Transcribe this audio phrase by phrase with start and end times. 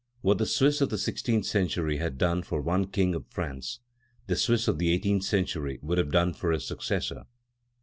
[0.21, 3.81] What the Swiss of the sixteenth century had done for one King of France,
[4.25, 7.27] the Swiss of the eighteenth century would have done for his successor.